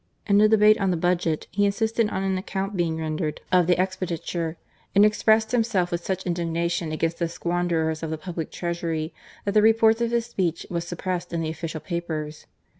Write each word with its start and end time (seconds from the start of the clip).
In 0.25 0.39
the 0.39 0.49
debate 0.49 0.81
on 0.81 0.89
the 0.89 0.97
Budget, 0.97 1.45
he 1.51 1.63
insisted 1.63 2.09
on 2.09 2.23
an 2.23 2.35
account 2.35 2.75
being 2.75 2.97
rendered 2.97 3.39
of 3.51 3.67
the 3.67 3.79
expenditure, 3.79 4.57
and 4.95 5.05
expressed 5.05 5.51
himself 5.51 5.91
with 5.91 6.03
such 6.03 6.25
indignation 6.25 6.91
against 6.91 7.19
the 7.19 7.25
squan 7.25 7.69
derers 7.69 8.01
of 8.01 8.09
the 8.09 8.17
Public 8.17 8.49
Treasury, 8.49 9.13
that 9.45 9.53
the 9.53 9.61
reports 9.61 10.01
of 10.01 10.09
his 10.09 10.25
speech 10.25 10.65
was 10.71 10.87
suppressed 10.87 11.33
in 11.33 11.41
the 11.41 11.49
official 11.51 11.81
papers. 11.81 12.47